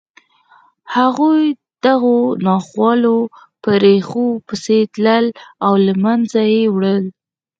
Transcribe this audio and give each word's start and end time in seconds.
هغوی 0.95 1.43
د 1.53 1.57
دغو 1.85 2.17
ناخوالو 2.47 3.17
په 3.61 3.71
ریښو 3.83 4.27
پسې 4.47 4.77
تلل 4.93 5.25
او 5.65 5.73
له 5.85 5.93
منځه 6.03 6.41
یې 6.53 6.63
وړل 6.75 7.03